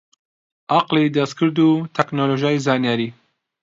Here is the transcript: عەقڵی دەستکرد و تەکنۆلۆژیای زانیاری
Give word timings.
عەقڵی 0.73 1.13
دەستکرد 1.15 1.57
و 1.67 1.71
تەکنۆلۆژیای 1.95 2.63
زانیاری 2.65 3.09